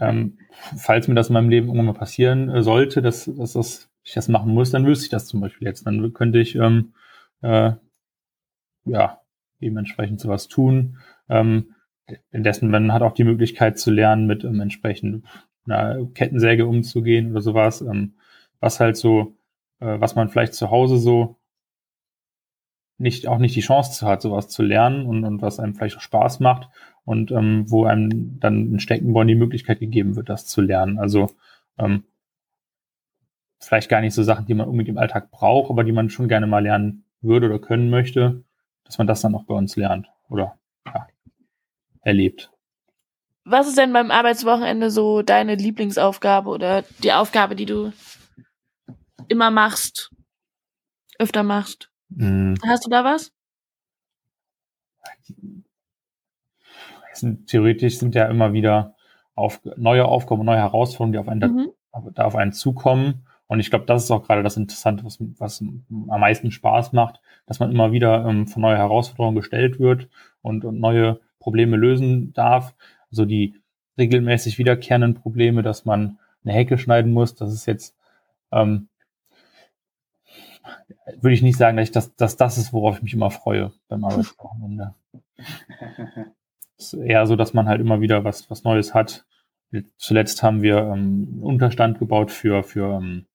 ähm, 0.00 0.38
falls 0.76 1.08
mir 1.08 1.14
das 1.14 1.28
in 1.28 1.34
meinem 1.34 1.48
Leben 1.48 1.68
irgendwann 1.68 1.86
mal 1.86 1.94
passieren 1.94 2.48
äh, 2.50 2.62
sollte, 2.62 3.02
dass, 3.02 3.24
dass 3.24 3.52
das 3.52 3.88
ich 4.04 4.14
das 4.14 4.28
machen 4.28 4.52
muss, 4.52 4.70
dann 4.70 4.86
wüsste 4.86 5.04
ich 5.04 5.10
das 5.10 5.26
zum 5.26 5.40
Beispiel 5.40 5.68
jetzt. 5.68 5.86
Dann 5.86 6.12
könnte 6.14 6.38
ich 6.38 6.54
ähm, 6.56 6.94
äh, 7.42 7.72
ja 8.84 9.20
dementsprechend 9.60 10.20
sowas 10.20 10.48
tun. 10.48 10.98
Ähm, 11.28 11.74
indessen 12.30 12.70
man 12.70 12.92
hat 12.92 13.02
auch 13.02 13.12
die 13.12 13.24
Möglichkeit 13.24 13.78
zu 13.78 13.90
lernen, 13.90 14.26
mit 14.26 14.44
ähm, 14.44 14.60
entsprechend 14.60 15.26
einer 15.66 16.06
Kettensäge 16.14 16.66
umzugehen 16.66 17.32
oder 17.32 17.42
sowas. 17.42 17.82
Ähm, 17.82 18.14
was 18.60 18.80
halt 18.80 18.96
so, 18.96 19.36
äh, 19.80 20.00
was 20.00 20.14
man 20.14 20.28
vielleicht 20.28 20.54
zu 20.54 20.70
Hause 20.70 20.98
so 20.98 21.38
nicht 22.98 23.28
auch 23.28 23.38
nicht 23.38 23.54
die 23.54 23.60
Chance 23.60 24.04
hat, 24.06 24.22
sowas 24.22 24.48
zu 24.48 24.62
lernen 24.62 25.06
und, 25.06 25.24
und 25.24 25.40
was 25.40 25.60
einem 25.60 25.74
vielleicht 25.74 25.96
auch 25.96 26.02
Spaß 26.02 26.40
macht 26.40 26.68
und 27.04 27.30
ähm, 27.30 27.64
wo 27.70 27.84
einem 27.84 28.40
dann 28.40 28.72
in 28.72 28.80
Steckenborn 28.80 29.28
die 29.28 29.36
Möglichkeit 29.36 29.78
gegeben 29.78 30.16
wird, 30.16 30.28
das 30.28 30.46
zu 30.46 30.60
lernen. 30.60 30.98
Also 30.98 31.30
ähm, 31.78 32.04
vielleicht 33.60 33.88
gar 33.88 34.00
nicht 34.00 34.14
so 34.14 34.22
Sachen, 34.22 34.46
die 34.46 34.54
man 34.54 34.66
unbedingt 34.66 34.88
im 34.88 34.98
Alltag 34.98 35.30
braucht, 35.30 35.70
aber 35.70 35.84
die 35.84 35.92
man 35.92 36.10
schon 36.10 36.28
gerne 36.28 36.46
mal 36.46 36.62
lernen 36.62 37.04
würde 37.20 37.46
oder 37.46 37.60
können 37.60 37.88
möchte, 37.88 38.44
dass 38.84 38.98
man 38.98 39.06
das 39.06 39.20
dann 39.20 39.34
auch 39.34 39.44
bei 39.44 39.54
uns 39.54 39.76
lernt 39.76 40.08
oder 40.28 40.58
ja, 40.86 41.06
erlebt. 42.02 42.50
Was 43.44 43.68
ist 43.68 43.78
denn 43.78 43.92
beim 43.92 44.10
Arbeitswochenende 44.10 44.90
so 44.90 45.22
deine 45.22 45.54
Lieblingsaufgabe 45.54 46.50
oder 46.50 46.82
die 47.02 47.12
Aufgabe, 47.12 47.56
die 47.56 47.64
du 47.64 47.92
immer 49.26 49.50
machst, 49.50 50.10
öfter 51.18 51.42
machst? 51.42 51.90
Mhm. 52.10 52.54
Hast 52.66 52.86
du 52.86 52.90
da 52.90 53.04
was? 53.04 53.32
Sind, 57.12 57.48
theoretisch 57.48 57.98
sind 57.98 58.14
ja 58.14 58.26
immer 58.26 58.52
wieder 58.52 58.94
auf, 59.34 59.60
neue 59.76 60.04
Aufgaben, 60.04 60.44
neue 60.44 60.58
Herausforderungen, 60.58 61.12
die 61.12 61.18
auf 61.18 61.28
einen, 61.28 61.52
mhm. 61.52 61.68
da, 61.92 62.04
da 62.14 62.24
auf 62.24 62.36
einen 62.36 62.52
zukommen. 62.52 63.26
Und 63.48 63.60
ich 63.60 63.70
glaube, 63.70 63.86
das 63.86 64.04
ist 64.04 64.10
auch 64.10 64.22
gerade 64.22 64.42
das 64.42 64.56
Interessante, 64.56 65.04
was, 65.04 65.18
was 65.38 65.60
am 65.60 66.20
meisten 66.20 66.50
Spaß 66.50 66.92
macht, 66.92 67.20
dass 67.46 67.60
man 67.60 67.72
immer 67.72 67.92
wieder 67.92 68.24
ähm, 68.26 68.46
von 68.46 68.62
neue 68.62 68.76
Herausforderungen 68.76 69.36
gestellt 69.36 69.80
wird 69.80 70.08
und, 70.42 70.64
und 70.64 70.78
neue 70.78 71.20
Probleme 71.40 71.76
lösen 71.76 72.32
darf. 72.34 72.74
Also 73.10 73.24
die 73.24 73.54
regelmäßig 73.96 74.58
wiederkehrenden 74.58 75.14
Probleme, 75.14 75.62
dass 75.62 75.84
man 75.84 76.18
eine 76.44 76.52
Hecke 76.52 76.78
schneiden 76.78 77.12
muss, 77.12 77.34
das 77.34 77.52
ist 77.52 77.66
jetzt, 77.66 77.96
ähm, 78.52 78.88
würde 81.20 81.34
ich 81.34 81.42
nicht 81.42 81.58
sagen, 81.58 81.76
dass, 81.76 81.88
ich 81.88 81.92
das, 81.92 82.14
dass 82.16 82.36
das 82.36 82.58
ist, 82.58 82.72
worauf 82.72 82.96
ich 82.96 83.02
mich 83.02 83.14
immer 83.14 83.30
freue 83.30 83.72
beim 83.88 84.04
Arbeitswochenende. 84.04 84.94
es 86.78 86.92
ist 86.92 86.94
eher 86.94 87.26
so, 87.26 87.36
dass 87.36 87.54
man 87.54 87.68
halt 87.68 87.80
immer 87.80 88.00
wieder 88.00 88.24
was, 88.24 88.50
was 88.50 88.64
Neues 88.64 88.94
hat. 88.94 89.26
Zuletzt 89.96 90.42
haben 90.42 90.62
wir 90.62 90.78
ähm, 90.78 91.28
einen 91.32 91.42
Unterstand 91.42 91.98
gebaut 91.98 92.30
für, 92.30 92.62
für 92.62 92.96
ähm, 92.96 93.26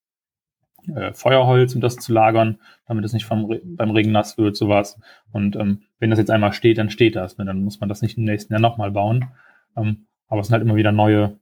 äh, 0.95 1.13
Feuerholz, 1.13 1.75
um 1.75 1.81
das 1.81 1.95
zu 1.97 2.11
lagern, 2.11 2.59
damit 2.87 3.05
es 3.05 3.13
nicht 3.13 3.25
vom 3.25 3.45
Re 3.45 3.61
beim 3.63 3.91
Regen 3.91 4.11
nass 4.11 4.37
wird, 4.37 4.55
sowas. 4.55 4.99
Und 5.31 5.55
ähm, 5.55 5.83
wenn 5.99 6.09
das 6.09 6.19
jetzt 6.19 6.31
einmal 6.31 6.53
steht, 6.53 6.77
dann 6.77 6.89
steht 6.89 7.15
das. 7.15 7.37
Ne? 7.37 7.45
Dann 7.45 7.63
muss 7.63 7.79
man 7.79 7.89
das 7.89 8.01
nicht 8.01 8.17
im 8.17 8.23
nächsten 8.23 8.53
Jahr 8.53 8.61
nochmal 8.61 8.91
bauen. 8.91 9.29
Ähm, 9.77 10.07
aber 10.27 10.41
es 10.41 10.47
sind 10.47 10.53
halt 10.53 10.63
immer 10.63 10.75
wieder 10.75 10.91
neue 10.91 11.37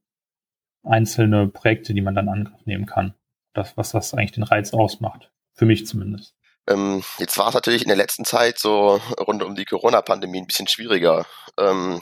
einzelne 0.84 1.48
Projekte, 1.48 1.94
die 1.94 2.02
man 2.02 2.16
dann 2.16 2.28
in 2.28 2.34
Angriff 2.34 2.66
nehmen 2.66 2.86
kann. 2.86 3.14
Das, 3.54 3.78
was 3.78 3.92
das 3.92 4.14
eigentlich 4.14 4.32
den 4.32 4.44
Reiz 4.44 4.74
ausmacht. 4.74 5.32
Für 5.54 5.66
mich 5.66 5.86
zumindest. 5.86 6.36
Ähm, 6.68 7.04
jetzt 7.18 7.38
war 7.38 7.50
es 7.50 7.54
natürlich 7.54 7.82
in 7.82 7.88
der 7.88 7.98
letzten 7.98 8.26
Zeit 8.26 8.60
so 8.60 9.02
rund 9.20 9.44
um 9.44 9.56
die 9.56 9.66
Corona-Pandemie 9.66 10.42
ein 10.42 10.48
bisschen 10.48 10.68
schwieriger. 10.68 11.26
Ähm, 11.60 12.02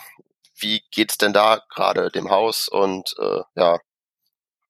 wie 0.60 0.82
geht's 0.92 1.18
denn 1.18 1.34
da 1.34 1.62
gerade 1.74 2.10
dem 2.10 2.30
Haus 2.30 2.68
und 2.68 3.16
äh, 3.20 3.42
ja, 3.56 3.78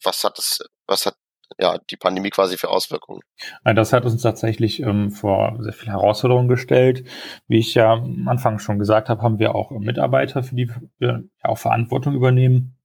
was 0.04 0.24
hat 0.24 0.38
es, 0.38 0.60
was 0.86 1.06
hat 1.06 1.16
ja, 1.58 1.78
die 1.90 1.98
Pandemie 1.98 2.30
quasi 2.30 2.58
für 2.58 2.70
Auswirkungen? 2.70 3.22
Das 3.64 3.92
hat 3.92 4.06
uns 4.06 4.22
tatsächlich 4.22 4.82
ähm, 4.82 5.12
vor 5.12 5.58
sehr 5.60 5.74
viele 5.74 5.94
Herausforderungen 5.94 6.48
gestellt. 6.48 7.06
Wie 7.48 7.58
ich 7.58 7.74
ja 7.74 7.94
am 7.94 8.28
Anfang 8.28 8.60
schon 8.60 8.80
gesagt 8.80 9.10
habe, 9.10 9.22
haben 9.22 9.40
wir 9.40 9.56
auch 9.56 9.72
Mitarbeiter, 9.72 10.44
für 10.44 10.56
die 10.56 10.70
wir 11.00 11.24
ja 11.44 11.50
auch 11.50 11.58
Verantwortung 11.58 12.14
übernehmen 12.14 12.76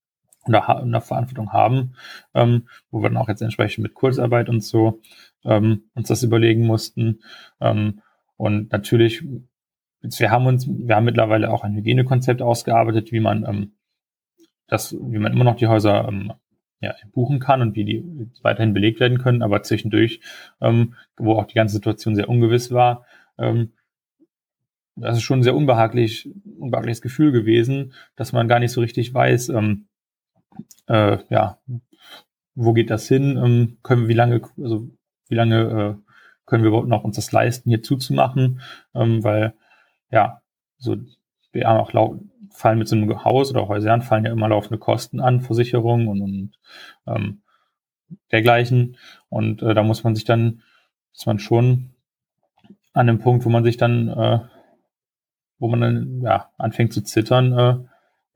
oder 0.46 0.68
eine 0.78 1.00
Verantwortung 1.00 1.52
haben, 1.52 1.94
ähm, 2.34 2.68
wo 2.90 3.02
wir 3.02 3.10
dann 3.10 3.18
auch 3.18 3.28
jetzt 3.28 3.42
entsprechend 3.42 3.82
mit 3.82 3.94
Kurzarbeit 3.94 4.48
und 4.48 4.62
so 4.62 5.00
ähm, 5.44 5.84
uns 5.94 6.08
das 6.08 6.22
überlegen 6.22 6.66
mussten. 6.66 7.20
Ähm, 7.60 8.00
und 8.36 8.72
natürlich, 8.72 9.24
wir 10.00 10.30
haben 10.30 10.46
uns, 10.46 10.68
wir 10.68 10.96
haben 10.96 11.04
mittlerweile 11.04 11.50
auch 11.50 11.64
ein 11.64 11.74
Hygienekonzept 11.74 12.42
ausgearbeitet, 12.42 13.12
wie 13.12 13.20
man 13.20 13.44
ähm, 13.44 13.72
das, 14.66 14.94
wie 14.94 15.18
man 15.18 15.32
immer 15.32 15.44
noch 15.44 15.56
die 15.56 15.66
Häuser 15.66 16.08
ähm, 16.08 16.32
ja, 16.80 16.94
buchen 17.12 17.38
kann 17.38 17.62
und 17.62 17.76
wie 17.76 17.84
die 17.84 18.04
weiterhin 18.42 18.74
belegt 18.74 19.00
werden 19.00 19.18
können, 19.18 19.42
aber 19.42 19.62
zwischendurch, 19.62 20.20
ähm, 20.60 20.94
wo 21.16 21.34
auch 21.34 21.46
die 21.46 21.54
ganze 21.54 21.74
Situation 21.74 22.14
sehr 22.14 22.28
ungewiss 22.28 22.70
war, 22.72 23.06
ähm, 23.38 23.72
das 24.96 25.16
ist 25.16 25.22
schon 25.22 25.40
ein 25.40 25.42
sehr 25.42 25.56
unbehaglich, 25.56 26.28
unbehagliches 26.58 27.02
Gefühl 27.02 27.32
gewesen, 27.32 27.94
dass 28.16 28.32
man 28.32 28.48
gar 28.48 28.60
nicht 28.60 28.72
so 28.72 28.80
richtig 28.80 29.12
weiß, 29.12 29.48
ähm, 29.48 29.86
äh, 30.86 31.18
ja, 31.30 31.58
wo 32.54 32.72
geht 32.72 32.90
das 32.90 33.08
hin? 33.08 33.36
Ähm, 33.36 33.78
können 33.82 34.08
wie 34.08 34.14
lange, 34.14 34.40
also 34.62 34.88
wie 35.34 35.36
lange 35.36 35.56
äh, 35.58 36.12
können 36.46 36.62
wir 36.62 36.68
überhaupt 36.68 36.88
noch 36.88 37.02
uns 37.02 37.16
das 37.16 37.32
leisten, 37.32 37.68
hier 37.68 37.82
zuzumachen? 37.82 38.60
Ähm, 38.94 39.24
weil, 39.24 39.54
ja, 40.10 40.40
so 40.78 40.96
wir 41.50 41.66
haben 41.66 41.80
auch 41.80 42.16
fallen 42.50 42.78
mit 42.78 42.86
so 42.86 42.94
einem 42.94 43.24
Haus 43.24 43.50
oder 43.50 43.66
Häusern 43.66 44.02
fallen 44.02 44.24
ja 44.24 44.32
immer 44.32 44.48
laufende 44.48 44.78
Kosten 44.78 45.20
an, 45.20 45.40
Versicherungen 45.40 46.06
und, 46.08 46.22
und 46.22 46.58
ähm, 47.06 47.42
dergleichen. 48.30 48.96
Und 49.28 49.60
äh, 49.62 49.74
da 49.74 49.82
muss 49.82 50.04
man 50.04 50.14
sich 50.14 50.24
dann, 50.24 50.62
ist 51.12 51.26
man 51.26 51.40
schon 51.40 51.90
an 52.92 53.08
dem 53.08 53.18
Punkt, 53.18 53.44
wo 53.44 53.50
man 53.50 53.64
sich 53.64 53.76
dann, 53.76 54.08
äh, 54.08 54.38
wo 55.58 55.66
man 55.66 55.80
dann 55.80 56.20
ja 56.22 56.50
anfängt 56.56 56.92
zu 56.92 57.02
zittern, 57.02 57.52
äh, 57.58 57.78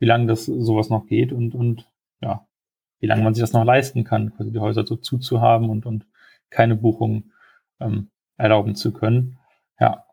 wie 0.00 0.06
lange 0.06 0.26
das 0.26 0.46
sowas 0.46 0.90
noch 0.90 1.06
geht 1.06 1.32
und 1.32 1.54
und 1.54 1.88
ja, 2.20 2.46
wie 2.98 3.06
lange 3.06 3.22
man 3.22 3.34
sich 3.34 3.42
das 3.42 3.52
noch 3.52 3.64
leisten 3.64 4.02
kann, 4.02 4.34
quasi 4.34 4.52
die 4.52 4.58
Häuser 4.58 4.84
so 4.84 4.96
zuzuhaben 4.96 5.70
und 5.70 5.86
und 5.86 6.06
keine 6.50 6.76
Buchung 6.76 7.32
ähm, 7.80 8.10
erlauben 8.36 8.74
zu 8.74 8.92
können. 8.92 9.38
Ja, 9.80 10.04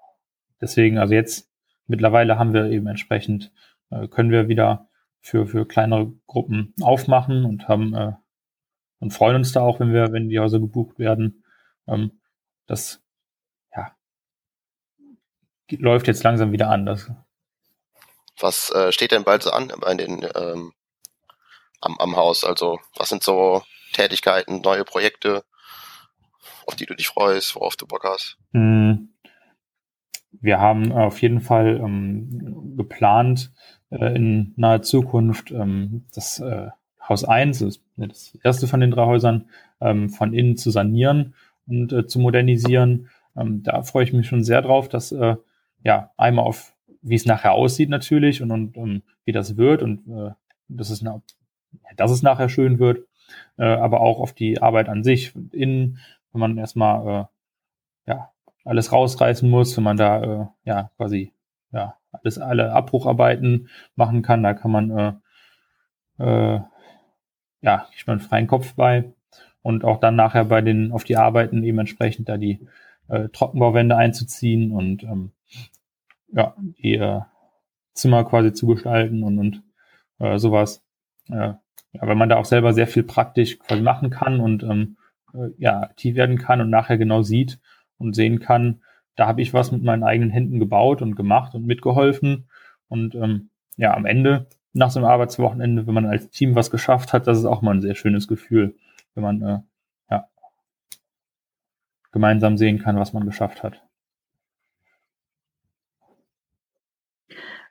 deswegen 0.62 0.98
also 0.98 1.13
jetzt 1.13 1.50
mittlerweile 1.88 2.38
haben 2.38 2.54
wir 2.54 2.65
eben 2.65 2.88
entsprechend 2.88 3.51
äh, 3.89 4.08
können 4.08 4.32
wir 4.32 4.48
wieder 4.48 4.89
für, 5.22 5.48
für 5.48 5.68
kleinere 5.68 6.13
Gruppen 6.27 6.74
aufmachen 6.82 7.46
und 7.46 7.68
haben 7.68 7.94
äh, 7.94 8.13
und 9.00 9.12
freuen 9.12 9.36
uns 9.36 9.51
da 9.51 9.62
auch, 9.62 9.80
wenn 9.80 9.94
wir, 9.94 10.12
wenn 10.12 10.30
die 10.30 10.39
Häuser 10.39 10.60
gebucht 10.60 10.98
werden. 11.00 11.44
Ähm, 11.88 12.20
das 12.65 13.01
ja, 13.75 13.96
läuft 15.70 16.08
jetzt 16.08 16.24
langsam 16.24 16.51
wieder 16.51 16.70
an. 16.70 16.86
Das, 16.86 17.12
was 18.39 18.72
äh, 18.72 18.92
steht 18.92 19.12
denn 19.12 19.24
bald 19.24 19.44
so 19.44 19.51
an 19.51 19.72
bei 19.80 19.94
den 19.96 20.25
ähm, 20.36 20.74
am, 21.82 21.98
am 22.00 22.15
Haus? 22.15 22.44
Also 22.44 22.80
was 22.96 23.10
sind 23.10 23.24
so 23.24 23.63
Tätigkeiten, 23.94 24.62
neue 24.62 24.84
Projekte, 24.84 25.44
auf 26.67 26.75
die 26.75 26.86
du 26.86 26.95
dich 26.95 27.07
freust, 27.07 27.55
worauf 27.55 27.75
du 27.75 27.86
Bock 27.86 28.03
hast? 28.03 28.38
Hm. 28.53 29.10
Wir 30.41 30.60
haben 30.60 30.91
auf 30.91 31.22
jeden 31.22 31.41
Fall 31.41 31.79
ähm, 31.84 32.75
geplant, 32.75 33.51
äh, 33.89 34.15
in 34.15 34.53
naher 34.57 34.81
Zukunft 34.81 35.51
ähm, 35.51 36.05
das 36.13 36.39
äh, 36.39 36.69
Haus 37.07 37.24
1, 37.24 37.60
das, 37.60 37.81
das 37.98 38.38
erste 38.43 38.67
von 38.67 38.79
den 38.79 38.91
drei 38.91 39.05
Häusern, 39.05 39.50
ähm, 39.79 40.10
von 40.10 40.34
innen 40.34 40.57
zu 40.57 40.72
sanieren 40.72 41.36
und 41.67 41.93
äh, 41.93 42.07
zu 42.07 42.19
modernisieren. 42.19 43.10
Ähm, 43.36 43.63
da 43.63 43.84
freue 43.84 44.03
ich 44.03 44.13
mich 44.13 44.27
schon 44.27 44.43
sehr 44.43 44.62
drauf, 44.62 44.89
dass 44.89 45.12
äh, 45.12 45.36
ja 45.84 46.12
einmal 46.17 46.45
auf, 46.45 46.74
wie 47.01 47.15
es 47.15 47.25
nachher 47.25 47.53
aussieht 47.53 47.89
natürlich 47.89 48.41
und, 48.41 48.51
und 48.51 48.77
um, 48.77 48.89
ähm, 48.89 49.03
wie 49.24 49.31
das 49.31 49.57
wird 49.57 49.81
und 49.81 50.07
äh, 50.07 50.31
dass, 50.67 50.89
es 50.89 51.01
na, 51.01 51.22
dass 51.95 52.12
es 52.12 52.24
nachher 52.24 52.50
schön 52.50 52.79
wird, 52.79 53.05
äh, 53.57 53.65
aber 53.65 54.01
auch 54.01 54.19
auf 54.19 54.34
die 54.34 54.62
Arbeit 54.62 54.89
an 54.89 55.03
sich. 55.03 55.34
Innen, 55.51 56.00
wenn 56.36 56.42
man 56.42 56.58
erstmal 56.58 57.08
äh, 58.08 58.12
ja, 58.12 58.32
alles 58.63 58.92
rausreißen 58.92 59.50
muss, 59.50 59.75
wenn 59.77 59.84
man 59.84 59.98
da 59.98 60.22
äh, 60.22 60.46
ja 60.63 60.92
quasi 60.98 61.34
ja 61.72 61.98
alles 62.12 62.38
alle 62.38 62.74
Abbrucharbeiten 62.74 63.70
machen 63.96 64.22
kann. 64.22 64.44
Da 64.44 64.54
kann 64.54 64.72
man 64.72 65.22
äh, 66.20 66.24
äh, 66.24 66.62
ja 67.62 67.88
ich 67.96 68.06
meine 68.06 68.20
freien 68.20 68.48
Kopf 68.48 68.75
bei 68.75 69.13
und 69.62 69.84
auch 69.84 70.00
dann 70.00 70.15
nachher 70.15 70.46
bei 70.46 70.62
den 70.62 70.92
auf 70.92 71.04
die 71.04 71.18
Arbeiten 71.18 71.63
eben 71.63 71.80
entsprechend 71.80 72.30
da 72.30 72.38
die 72.38 72.68
äh, 73.08 73.30
Trockenbauwände 73.30 73.96
einzuziehen 73.96 74.72
und 74.72 75.04
ähm, 75.04 75.32
ja 76.27 76.54
die 76.58 76.96
äh, 76.96 77.22
Zimmer 77.94 78.25
quasi 78.25 78.54
zu 78.54 78.68
gestalten 78.68 79.24
und 79.24 79.39
und 79.39 79.63
äh, 80.20 80.38
sowas. 80.38 80.84
Äh, 81.30 81.54
ja, 81.96 82.08
weil 82.08 82.15
man 82.15 82.30
da 82.30 82.38
auch 82.38 82.46
selber 82.46 82.74
sehr 82.74 82.88
viel 82.88 83.04
praktisch 83.04 83.58
quasi 83.60 83.82
machen 83.82 84.10
kann 84.10 84.39
und 84.39 84.63
ähm, 84.63 84.98
äh, 85.36 85.51
ja 85.58 85.82
aktiv 85.82 86.15
werden 86.15 86.38
kann 86.38 86.62
und 86.62 86.70
nachher 86.70 86.98
genau 86.98 87.22
sieht 87.22 87.60
und 87.98 88.15
sehen 88.15 88.39
kann, 88.39 88.82
da 89.15 89.27
habe 89.27 89.42
ich 89.42 89.54
was 89.54 89.72
mit 89.72 89.84
meinen 89.84 90.04
eigenen 90.04 90.30
Händen 90.30 90.60
gebaut 90.60 91.01
und 91.01 91.15
gemacht 91.15 91.56
und 91.56 91.65
mitgeholfen. 91.65 92.50
Und 92.88 93.15
ähm, 93.15 93.50
ja, 93.77 93.94
am 93.94 94.06
Ende, 94.06 94.48
nach 94.74 94.89
so 94.89 95.00
einem 95.00 95.08
Arbeitswochenende, 95.08 95.88
wenn 95.88 95.94
man 95.94 96.06
als 96.06 96.30
Team 96.30 96.56
was 96.56 96.70
geschafft 96.70 97.13
hat, 97.13 97.27
das 97.27 97.38
ist 97.38 97.46
auch 97.46 97.62
mal 97.62 97.75
ein 97.75 97.82
sehr 97.82 97.96
schönes 97.96 98.27
Gefühl, 98.27 98.75
wenn 99.13 99.24
man 99.24 99.42
äh, 99.42 99.60
ja, 100.12 100.27
gemeinsam 102.12 102.58
sehen 102.58 102.80
kann, 102.80 102.98
was 102.98 103.13
man 103.13 103.25
geschafft 103.25 103.63
hat. 103.63 103.82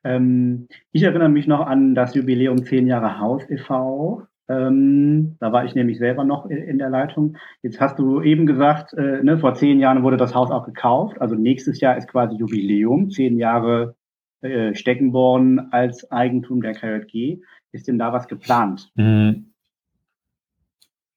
Ähm, 0.02 0.68
ich 0.92 1.02
erinnere 1.02 1.30
mich 1.30 1.46
noch 1.46 1.66
an 1.66 1.94
das 1.94 2.14
Jubiläum 2.14 2.64
10 2.64 2.86
Jahre 2.86 3.18
Haus 3.18 3.42
e.V. 3.48 4.26
Ähm, 4.48 5.36
da 5.40 5.52
war 5.52 5.64
ich 5.64 5.74
nämlich 5.74 5.98
selber 5.98 6.24
noch 6.24 6.46
in, 6.46 6.58
in 6.58 6.78
der 6.78 6.90
Leitung. 6.90 7.36
Jetzt 7.62 7.80
hast 7.80 7.98
du 7.98 8.20
eben 8.20 8.46
gesagt, 8.46 8.92
äh, 8.92 9.22
ne, 9.22 9.38
vor 9.38 9.54
zehn 9.54 9.80
Jahren 9.80 10.02
wurde 10.02 10.16
das 10.16 10.34
Haus 10.34 10.50
auch 10.50 10.66
gekauft. 10.66 11.20
Also 11.20 11.34
nächstes 11.34 11.80
Jahr 11.80 11.96
ist 11.96 12.08
quasi 12.08 12.36
Jubiläum, 12.36 13.10
zehn 13.10 13.38
Jahre 13.38 13.96
äh, 14.42 14.74
Steckenborn 14.74 15.68
als 15.70 16.10
Eigentum 16.10 16.60
der 16.60 16.74
KJG. 16.74 17.40
Ist 17.72 17.88
denn 17.88 17.98
da 17.98 18.12
was 18.12 18.28
geplant? 18.28 18.92
Mhm. 18.94 19.54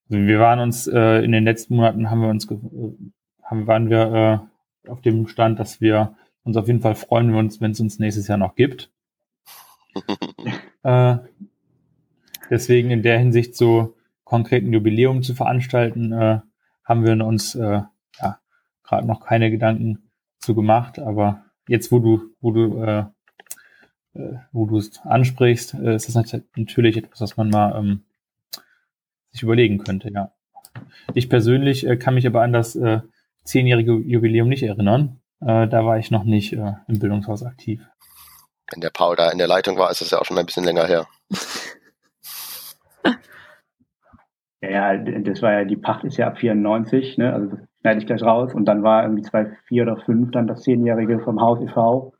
Wir 0.09 0.39
waren 0.39 0.59
uns 0.59 0.87
äh, 0.87 1.23
in 1.23 1.33
den 1.33 1.43
letzten 1.43 1.75
Monaten 1.75 2.09
haben 2.09 2.21
wir 2.21 2.29
uns 2.29 2.47
haben, 3.43 3.67
waren 3.67 3.89
wir 3.89 4.49
auf 4.87 5.01
dem 5.01 5.27
Stand, 5.27 5.59
dass 5.59 5.81
wir 5.81 6.15
uns 6.43 6.55
auf 6.55 6.67
jeden 6.67 6.79
Fall 6.79 6.95
freuen, 6.95 7.33
wenn 7.33 7.71
es 7.71 7.79
uns 7.81 7.99
nächstes 7.99 8.29
Jahr 8.29 8.37
noch 8.37 8.55
gibt. 8.55 8.89
äh, 10.83 11.17
deswegen 12.49 12.91
in 12.91 13.03
der 13.03 13.19
Hinsicht 13.19 13.55
so 13.55 13.95
konkreten 14.23 14.73
Jubiläum 14.73 15.23
zu 15.23 15.35
veranstalten, 15.35 16.11
äh, 16.11 16.39
haben 16.83 17.05
wir 17.05 17.25
uns 17.25 17.55
äh, 17.55 17.81
ja, 18.19 18.39
gerade 18.83 19.07
noch 19.07 19.25
keine 19.25 19.51
Gedanken 19.51 20.09
zu 20.39 20.55
gemacht. 20.55 20.99
Aber 20.99 21.45
jetzt, 21.67 21.91
wo 21.91 21.99
du, 21.99 22.33
wo 22.41 22.51
du, 22.51 22.83
äh, 22.83 23.05
äh, 24.13 24.37
wo 24.51 24.65
du 24.65 24.77
es 24.77 24.99
ansprichst, 25.03 25.75
äh, 25.75 25.95
ist 25.95 26.13
das 26.13 26.41
natürlich 26.55 26.97
etwas, 26.97 27.21
was 27.21 27.37
man 27.37 27.49
mal 27.49 27.77
ähm, 27.77 28.03
sich 29.31 29.43
überlegen 29.43 29.77
könnte, 29.79 30.11
ja. 30.11 30.31
Ich 31.13 31.29
persönlich 31.29 31.87
äh, 31.87 31.97
kann 31.97 32.13
mich 32.13 32.27
aber 32.27 32.41
an 32.41 32.53
das 32.53 32.75
äh, 32.75 33.01
zehnjährige 33.43 33.93
Jubiläum 33.93 34.49
nicht 34.49 34.63
erinnern. 34.63 35.21
Äh, 35.41 35.67
da 35.67 35.85
war 35.85 35.97
ich 35.97 36.11
noch 36.11 36.23
nicht 36.23 36.53
äh, 36.53 36.73
im 36.87 36.99
Bildungshaus 36.99 37.43
aktiv. 37.43 37.81
Wenn 38.71 38.81
der 38.81 38.89
Paul 38.89 39.15
da 39.15 39.31
in 39.31 39.37
der 39.37 39.47
Leitung 39.47 39.77
war, 39.77 39.89
ist 39.89 40.01
das 40.01 40.11
ja 40.11 40.19
auch 40.19 40.25
schon 40.25 40.37
ein 40.37 40.45
bisschen 40.45 40.65
länger 40.65 40.85
her. 40.85 41.07
Ja, 44.61 44.97
das 44.97 45.41
war 45.41 45.53
ja, 45.53 45.63
die 45.65 45.75
Pacht 45.75 46.03
ist 46.03 46.17
ja 46.17 46.27
ab 46.27 46.39
94, 46.39 47.17
ne? 47.17 47.31
also 47.31 47.47
das 47.47 47.59
schneide 47.81 47.99
ich 47.99 48.07
gleich 48.07 48.23
raus. 48.23 48.53
Und 48.53 48.65
dann 48.65 48.83
war 48.83 49.03
irgendwie 49.03 49.21
2004 49.21 49.83
oder 49.83 49.95
2005 49.95 50.31
dann 50.31 50.47
das 50.47 50.63
Zehnjährige 50.63 51.19
vom 51.19 51.39
Haus 51.39 51.61
e.V. 51.61 52.13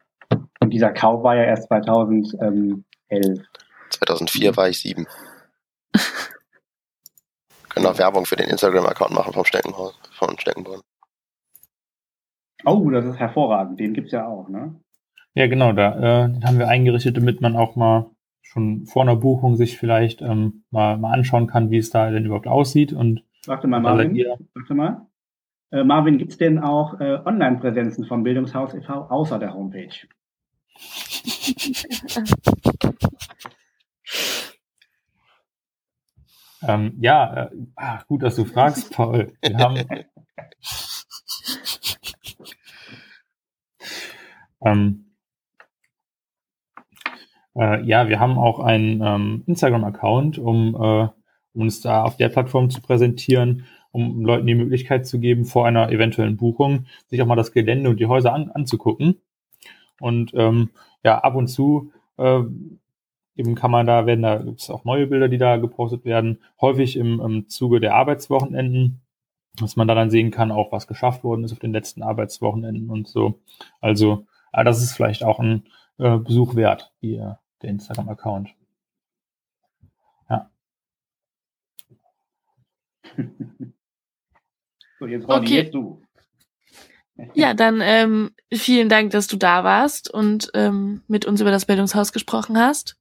Und 0.59 0.69
dieser 0.71 0.91
Kauf 0.91 1.23
war 1.23 1.35
ja 1.35 1.43
erst 1.43 1.67
2011. 1.67 2.83
2004 3.89 4.55
war 4.55 4.69
ich 4.69 4.79
sieben. 4.79 5.07
Können 7.69 7.85
auch 7.87 7.97
Werbung 7.97 8.25
für 8.25 8.35
den 8.35 8.49
Instagram-Account 8.49 9.13
machen 9.13 9.33
vom 9.33 9.45
Steckenhaus, 9.45 9.99
von 10.11 10.37
Steckenborn. 10.37 10.81
Oh, 12.65 12.89
das 12.89 13.05
ist 13.05 13.19
hervorragend. 13.19 13.79
Den 13.79 13.93
gibt's 13.93 14.11
ja 14.11 14.27
auch, 14.27 14.49
ne? 14.49 14.79
Ja, 15.33 15.47
genau, 15.47 15.71
da 15.73 16.25
äh, 16.25 16.29
den 16.29 16.43
haben 16.45 16.57
wir 16.59 16.67
eingerichtet, 16.67 17.17
damit 17.17 17.41
man 17.41 17.55
auch 17.55 17.75
mal 17.75 18.09
schon 18.57 18.85
vor 18.87 19.03
einer 19.03 19.15
Buchung 19.15 19.55
sich 19.55 19.77
vielleicht 19.77 20.23
ähm, 20.23 20.63
mal, 20.71 20.97
mal 20.97 21.13
anschauen 21.13 21.45
kann, 21.47 21.69
wie 21.69 21.77
es 21.77 21.91
da 21.91 22.09
denn 22.09 22.25
überhaupt 22.25 22.47
aussieht. 22.47 22.91
Und 22.91 23.23
Warte 23.45 23.67
mal, 23.67 23.79
Marvin. 23.79 24.17
Warte 24.55 24.73
mal. 24.73 25.05
Äh, 25.71 25.83
Marvin, 25.83 26.17
gibt 26.17 26.31
es 26.31 26.39
denn 26.39 26.57
auch 26.59 26.99
äh, 26.99 27.19
Online-Präsenzen 27.23 28.05
vom 28.05 28.23
Bildungshaus 28.23 28.73
e.V. 28.73 28.93
außer 28.93 29.37
der 29.37 29.53
Homepage? 29.53 29.93
ähm, 36.67 36.97
ja, 36.99 37.43
äh, 37.43 37.49
ach, 37.75 38.07
gut, 38.07 38.23
dass 38.23 38.37
du 38.37 38.45
fragst, 38.45 38.91
Paul. 38.95 39.33
Wir 39.41 39.57
haben, 39.57 39.77
ähm, 44.65 45.06
äh, 47.57 47.83
ja, 47.83 48.07
wir 48.07 48.19
haben 48.19 48.37
auch 48.37 48.59
einen 48.59 49.01
ähm, 49.01 49.43
Instagram-Account, 49.47 50.37
um, 50.37 50.75
äh, 50.75 51.07
um 51.53 51.61
uns 51.61 51.81
da 51.81 52.03
auf 52.03 52.17
der 52.17 52.29
Plattform 52.29 52.69
zu 52.69 52.81
präsentieren, 52.81 53.65
um 53.91 54.23
Leuten 54.23 54.47
die 54.47 54.55
Möglichkeit 54.55 55.07
zu 55.07 55.19
geben, 55.19 55.45
vor 55.45 55.65
einer 55.65 55.89
eventuellen 55.91 56.37
Buchung 56.37 56.85
sich 57.07 57.21
auch 57.21 57.25
mal 57.25 57.35
das 57.35 57.51
Gelände 57.51 57.89
und 57.89 57.99
die 57.99 58.05
Häuser 58.05 58.33
an, 58.33 58.51
anzugucken. 58.51 59.21
Und 59.99 60.31
ähm, 60.35 60.69
ja, 61.03 61.17
ab 61.19 61.35
und 61.35 61.47
zu 61.47 61.91
äh, 62.17 62.41
eben 63.35 63.55
kann 63.55 63.71
man 63.71 63.85
da, 63.85 64.05
werden 64.05 64.21
da 64.21 64.37
gibt 64.37 64.61
es 64.61 64.69
auch 64.69 64.83
neue 64.83 65.07
Bilder, 65.07 65.29
die 65.29 65.37
da 65.37 65.57
gepostet 65.57 66.05
werden, 66.05 66.39
häufig 66.59 66.95
im, 66.97 67.19
im 67.19 67.49
Zuge 67.49 67.79
der 67.79 67.95
Arbeitswochenenden, 67.95 69.01
dass 69.55 69.75
man 69.75 69.87
da 69.87 69.95
dann 69.95 70.11
sehen 70.11 70.31
kann, 70.31 70.51
auch 70.51 70.71
was 70.71 70.87
geschafft 70.87 71.23
worden 71.23 71.43
ist 71.43 71.53
auf 71.53 71.59
den 71.59 71.71
letzten 71.71 72.03
Arbeitswochenenden 72.03 72.89
und 72.89 73.07
so. 73.07 73.39
Also, 73.81 74.25
das 74.51 74.81
ist 74.81 74.93
vielleicht 74.93 75.23
auch 75.23 75.39
ein 75.39 75.63
äh, 75.99 76.17
Besuch 76.17 76.55
wert, 76.55 76.91
die, 77.01 77.15
äh, 77.15 77.33
der 77.61 77.69
Instagram-Account. 77.71 78.49
Ja. 80.29 80.51
so, 84.99 85.07
jetzt 85.07 85.27
Ronny, 85.27 85.45
okay. 85.45 85.55
jetzt 85.55 85.73
du. 85.73 86.01
Ja, 87.33 87.53
dann 87.55 87.81
ähm, 87.81 88.31
vielen 88.53 88.89
Dank, 88.89 89.11
dass 89.11 89.27
du 89.27 89.37
da 89.37 89.63
warst 89.63 90.13
und 90.13 90.51
ähm, 90.53 91.01
mit 91.07 91.25
uns 91.25 91.41
über 91.41 91.51
das 91.51 91.65
Bildungshaus 91.65 92.13
gesprochen 92.13 92.57
hast. 92.57 92.97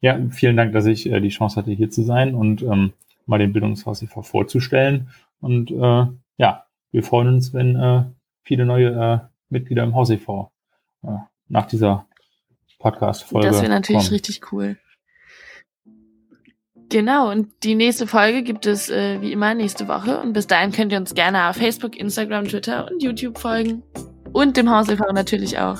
Ja, 0.00 0.18
vielen 0.30 0.56
Dank, 0.56 0.72
dass 0.72 0.86
ich 0.86 1.10
äh, 1.10 1.20
die 1.20 1.28
Chance 1.28 1.56
hatte, 1.56 1.72
hier 1.72 1.90
zu 1.90 2.02
sein 2.02 2.34
und 2.34 2.62
ähm, 2.62 2.92
mal 3.26 3.38
den 3.38 3.52
Bildungshaus 3.52 4.02
e.V. 4.02 4.22
vorzustellen. 4.22 5.10
Und 5.40 5.70
äh, 5.70 6.06
ja, 6.36 6.66
wir 6.90 7.02
freuen 7.02 7.28
uns, 7.28 7.52
wenn 7.52 7.76
äh, 7.76 8.04
viele 8.42 8.66
neue 8.66 8.88
äh, 8.88 9.18
Mitglieder 9.48 9.84
im 9.84 9.94
Haus 9.94 10.10
e.V. 10.10 10.50
Äh, 11.02 11.16
nach 11.48 11.66
dieser 11.66 12.06
Podcast-Folge. 12.84 13.48
Das 13.48 13.62
wäre 13.62 13.70
natürlich 13.70 14.04
kommen. 14.04 14.14
richtig 14.14 14.52
cool. 14.52 14.76
Genau, 16.90 17.30
und 17.30 17.48
die 17.62 17.74
nächste 17.74 18.06
Folge 18.06 18.42
gibt 18.42 18.66
es 18.66 18.90
äh, 18.90 19.20
wie 19.22 19.32
immer 19.32 19.54
nächste 19.54 19.88
Woche. 19.88 20.20
Und 20.20 20.34
bis 20.34 20.46
dahin 20.46 20.70
könnt 20.70 20.92
ihr 20.92 20.98
uns 20.98 21.14
gerne 21.14 21.48
auf 21.48 21.56
Facebook, 21.56 21.96
Instagram, 21.96 22.46
Twitter 22.46 22.86
und 22.90 23.02
YouTube 23.02 23.38
folgen. 23.38 23.82
Und 24.32 24.58
dem 24.58 24.70
Haus 24.70 24.88
e.V. 24.88 25.12
natürlich 25.12 25.58
auch. 25.58 25.78